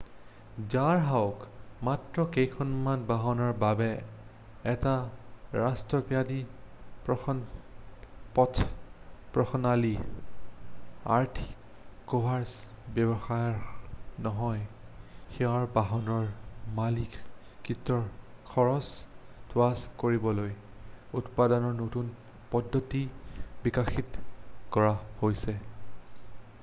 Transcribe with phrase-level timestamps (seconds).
[0.73, 1.41] যাহওক
[1.87, 3.89] মাত্ৰ কেইখনমান বাহনৰ বাবে
[4.71, 4.93] এটা
[5.63, 6.37] ৰাষ্ট্ৰব্যাপী
[8.39, 9.91] পথপ্ৰণালী
[11.17, 14.65] আৰ্থিকভাবে ব্যৱহাৰ্য নহয়
[15.37, 16.25] সেইবাবে বাহনৰ
[16.81, 18.03] মালিকীস্বত্বৰ
[18.53, 18.85] খৰছ
[19.53, 20.53] হ্ৰাস কৰিবলৈ
[21.23, 22.11] উৎপাদনৰ নতুন
[22.57, 23.05] পদ্ধতি
[23.69, 24.27] বিকাশিত
[24.79, 25.59] কৰা হৈছে